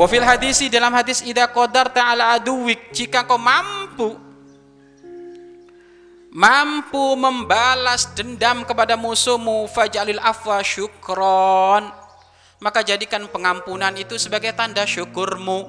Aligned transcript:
Wafil 0.00 0.24
hadisi 0.24 0.72
dalam 0.72 0.96
hadis 0.96 1.20
ida 1.20 1.44
kodar 1.52 1.92
ta'ala 1.92 2.40
aduwik 2.40 2.88
jika 2.88 3.28
kau 3.28 3.36
mampu 3.36 4.16
mampu 6.32 7.20
membalas 7.20 8.08
dendam 8.16 8.64
kepada 8.64 8.96
musuhmu 8.96 9.68
fajalil 9.68 10.16
afwa 10.24 10.64
syukron. 10.64 11.92
Maka 12.64 12.80
jadikan 12.80 13.28
pengampunan 13.28 13.92
itu 13.96 14.16
sebagai 14.16 14.56
tanda 14.56 14.88
syukurmu. 14.88 15.68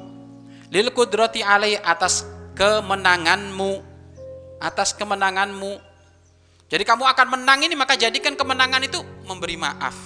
Lil 0.71 0.95
kudrati 0.95 1.43
alai 1.43 1.75
atas 1.75 2.23
kemenanganmu 2.55 3.83
atas 4.63 4.95
kemenanganmu. 4.95 5.75
Jadi 6.71 6.83
kamu 6.87 7.03
akan 7.03 7.27
menang 7.35 7.67
ini 7.67 7.75
maka 7.75 7.99
jadikan 7.99 8.39
kemenangan 8.39 8.79
itu 8.79 9.03
memberi 9.27 9.59
maaf. 9.59 9.97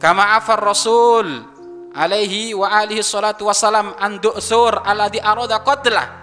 Kama 0.00 0.34
afar 0.34 0.58
rasul 0.58 1.44
alaihi 1.94 2.54
wa 2.54 2.70
alihi 2.70 3.02
salatu 3.02 3.50
wassalam 3.50 3.94
an 3.98 4.22
du'thur 4.22 4.82
alladhi 4.86 5.18
arada 5.18 5.62
qatlah 5.62 6.20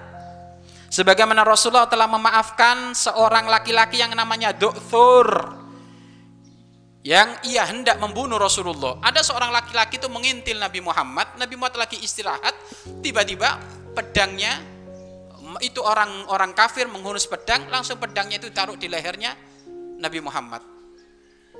sebagaimana 0.87 1.43
Rasulullah 1.43 1.91
telah 1.91 2.07
memaafkan 2.07 2.95
seorang 2.95 3.47
laki-laki 3.51 3.99
yang 3.99 4.15
namanya 4.15 4.55
Du'thur 4.55 5.27
yang 7.07 7.39
ia 7.47 7.63
hendak 7.63 8.03
membunuh 8.03 8.35
Rasulullah. 8.35 8.99
Ada 8.99 9.23
seorang 9.23 9.47
laki-laki 9.47 9.95
itu 9.95 10.11
mengintil 10.11 10.59
Nabi 10.59 10.83
Muhammad, 10.83 11.39
Nabi 11.39 11.55
Muhammad 11.55 11.87
lagi 11.87 12.03
istirahat, 12.03 12.51
tiba-tiba 12.99 13.55
pedangnya 13.95 14.59
itu 15.63 15.79
orang-orang 15.79 16.51
kafir 16.51 16.91
menghunus 16.91 17.23
pedang, 17.23 17.71
langsung 17.71 17.95
pedangnya 17.95 18.43
itu 18.43 18.51
taruh 18.51 18.75
di 18.75 18.91
lehernya 18.91 19.39
Nabi 20.03 20.19
Muhammad. 20.19 20.59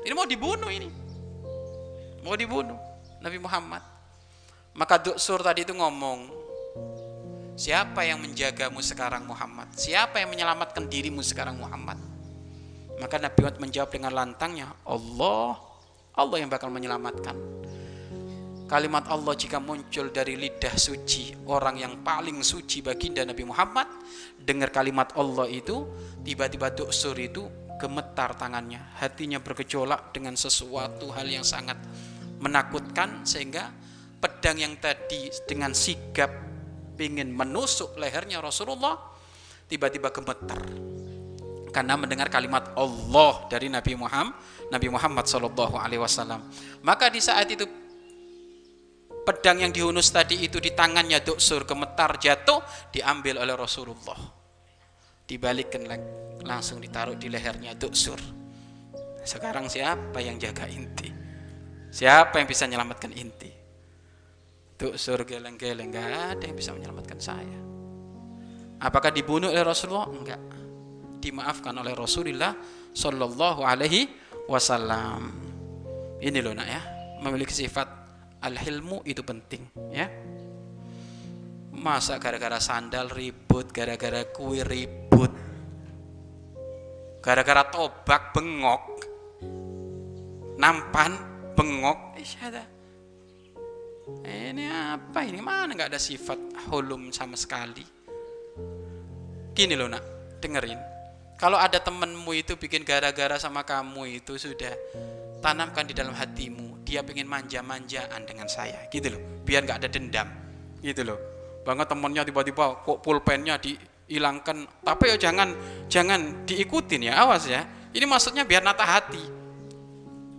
Ini 0.04 0.12
mau 0.12 0.28
dibunuh 0.28 0.68
ini. 0.68 0.92
Mau 2.28 2.36
dibunuh 2.36 2.76
Nabi 3.24 3.40
Muhammad. 3.40 3.97
Maka 4.78 5.02
Duksur 5.02 5.42
tadi 5.42 5.66
itu 5.66 5.74
ngomong, 5.74 6.30
siapa 7.58 8.06
yang 8.06 8.22
menjagamu 8.22 8.78
sekarang 8.78 9.26
Muhammad? 9.26 9.74
Siapa 9.74 10.22
yang 10.22 10.30
menyelamatkan 10.30 10.86
dirimu 10.86 11.26
sekarang 11.26 11.58
Muhammad? 11.58 11.98
Maka 13.02 13.18
Nabi 13.18 13.42
Muhammad 13.42 13.58
menjawab 13.58 13.90
dengan 13.90 14.14
lantangnya, 14.14 14.70
Allah, 14.86 15.58
Allah 16.14 16.38
yang 16.38 16.50
bakal 16.54 16.70
menyelamatkan. 16.70 17.34
Kalimat 18.70 19.10
Allah 19.10 19.34
jika 19.34 19.58
muncul 19.58 20.14
dari 20.14 20.38
lidah 20.38 20.76
suci 20.78 21.34
orang 21.50 21.82
yang 21.82 22.06
paling 22.06 22.46
suci 22.46 22.86
baginda 22.86 23.26
Nabi 23.26 23.50
Muhammad, 23.50 23.90
dengar 24.38 24.70
kalimat 24.70 25.10
Allah 25.18 25.50
itu, 25.50 25.90
tiba-tiba 26.22 26.70
Duksur 26.70 27.18
itu 27.18 27.50
gemetar 27.82 28.38
tangannya, 28.38 28.94
hatinya 29.02 29.42
bergejolak 29.42 30.14
dengan 30.14 30.38
sesuatu 30.38 31.10
hal 31.18 31.26
yang 31.26 31.42
sangat 31.42 31.82
menakutkan 32.38 33.26
sehingga 33.26 33.74
pedang 34.18 34.58
yang 34.58 34.74
tadi 34.82 35.30
dengan 35.46 35.72
sigap 35.72 36.30
ingin 36.98 37.30
menusuk 37.30 37.94
lehernya 38.02 38.42
Rasulullah 38.42 38.98
tiba-tiba 39.70 40.10
gemetar 40.10 40.62
karena 41.70 41.94
mendengar 41.94 42.26
kalimat 42.34 42.74
Allah 42.74 43.46
dari 43.52 43.70
Nabi 43.70 43.94
Muhammad 43.94 44.34
Nabi 44.74 44.88
Muhammad 44.90 45.30
Shallallahu 45.30 45.80
Alaihi 45.80 46.02
Wasallam. 46.02 46.44
Maka 46.82 47.08
di 47.08 47.22
saat 47.22 47.48
itu 47.48 47.64
pedang 49.24 49.62
yang 49.62 49.72
dihunus 49.72 50.10
tadi 50.10 50.42
itu 50.44 50.58
di 50.58 50.74
tangannya 50.74 51.22
Duksur 51.22 51.64
gemetar 51.64 52.18
jatuh 52.18 52.60
diambil 52.92 53.40
oleh 53.46 53.56
Rasulullah. 53.56 54.18
Dibalikkan 55.28 55.86
langsung 56.44 56.82
ditaruh 56.82 57.16
di 57.16 57.30
lehernya 57.30 57.78
Duksur 57.78 58.20
sekarang 59.28 59.68
siapa 59.68 60.24
yang 60.24 60.40
jaga 60.40 60.72
inti? 60.72 61.12
Siapa 61.92 62.40
yang 62.40 62.48
bisa 62.48 62.64
menyelamatkan 62.64 63.12
inti 63.12 63.57
Duksur 64.78 65.26
geleng-geleng 65.26 65.90
gak 65.90 66.38
ada 66.38 66.44
yang 66.46 66.58
bisa 66.58 66.70
menyelamatkan 66.72 67.18
saya 67.18 67.68
apakah 68.82 69.10
dibunuh 69.10 69.50
oleh 69.50 69.66
Rasulullah 69.66 70.10
enggak 70.10 70.42
dimaafkan 71.18 71.74
oleh 71.74 71.94
Rasulullah 71.98 72.54
Shallallahu 72.94 73.62
Alaihi 73.66 74.06
Wasallam. 74.48 75.22
Ini 76.18 76.40
loh 76.42 76.54
nak 76.56 76.68
ya, 76.70 76.82
memiliki 77.22 77.54
sifat 77.54 77.90
al-hilmu 78.42 79.06
itu 79.06 79.22
penting 79.22 79.70
ya. 79.92 80.08
Masa 81.78 82.18
gara-gara 82.18 82.58
sandal 82.58 83.10
ribut, 83.14 83.70
gara-gara 83.70 84.26
kue 84.34 84.66
ribut, 84.66 85.30
gara-gara 87.22 87.70
tobak 87.70 88.34
bengok, 88.34 88.84
nampan 90.58 91.12
bengok, 91.54 92.18
ada. 92.42 92.77
Ini 94.08 94.64
apa 94.72 95.24
ini 95.28 95.44
mana 95.44 95.76
nggak 95.76 95.92
ada 95.92 96.00
sifat 96.00 96.70
hulum 96.72 97.12
sama 97.12 97.36
sekali. 97.36 97.84
Gini 99.52 99.74
loh 99.74 99.90
nak, 99.90 100.04
dengerin 100.40 100.98
kalau 101.38 101.62
ada 101.62 101.78
temenmu 101.78 102.34
itu 102.34 102.58
bikin 102.58 102.82
gara-gara 102.82 103.38
sama 103.38 103.62
kamu 103.62 104.18
itu 104.18 104.42
sudah 104.42 104.74
tanamkan 105.38 105.86
di 105.86 105.94
dalam 105.94 106.18
hatimu. 106.18 106.82
Dia 106.82 107.06
pengen 107.06 107.30
manja-manjaan 107.30 108.26
dengan 108.26 108.50
saya, 108.50 108.90
gitu 108.90 109.14
loh. 109.14 109.22
Biar 109.46 109.62
nggak 109.62 109.86
ada 109.86 109.90
dendam, 109.92 110.26
gitu 110.82 111.06
loh. 111.06 111.20
Banget 111.62 111.94
temennya 111.94 112.26
tiba-tiba 112.26 112.82
kok 112.82 113.06
pulpennya 113.06 113.62
dihilangkan. 113.62 114.66
Tapi 114.82 115.14
ya 115.14 115.30
jangan 115.30 115.54
jangan 115.86 116.42
diikutin 116.50 117.06
ya, 117.06 117.22
awas 117.22 117.46
ya. 117.46 117.70
Ini 117.94 118.10
maksudnya 118.10 118.42
biar 118.42 118.66
nata 118.66 118.82
hati. 118.82 119.37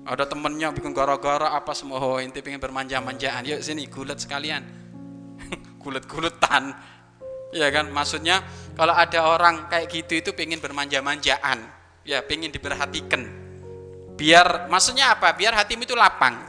Ada 0.09 0.25
temennya 0.25 0.73
bikin 0.73 0.97
gara-gara 0.97 1.53
apa 1.53 1.77
semua, 1.77 2.01
oh, 2.01 2.17
inti 2.17 2.41
pengen 2.41 2.65
bermanja-manjaan. 2.65 3.45
Yuk 3.45 3.61
sini 3.61 3.85
gulet 3.93 4.17
sekalian. 4.17 4.65
Gulet-guletan. 5.85 6.73
Ya 7.53 7.69
kan? 7.69 7.93
Maksudnya 7.93 8.41
kalau 8.73 8.97
ada 8.97 9.29
orang 9.29 9.69
kayak 9.69 9.93
gitu 9.93 10.17
itu 10.17 10.31
pengen 10.33 10.65
bermanja-manjaan. 10.65 11.61
Ya 12.09 12.25
pengen 12.25 12.49
diperhatikan. 12.49 13.29
Biar 14.17 14.73
maksudnya 14.73 15.13
apa? 15.13 15.37
Biar 15.37 15.53
hatimu 15.53 15.85
itu 15.85 15.93
lapang 15.93 16.41